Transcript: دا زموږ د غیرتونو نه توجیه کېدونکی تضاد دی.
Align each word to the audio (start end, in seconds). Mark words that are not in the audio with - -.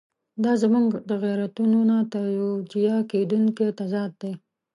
دا 0.43 0.51
زموږ 0.63 0.87
د 1.09 1.11
غیرتونو 1.23 1.79
نه 1.89 1.97
توجیه 2.13 2.97
کېدونکی 3.11 3.65
تضاد 3.79 4.11
دی. 4.21 4.33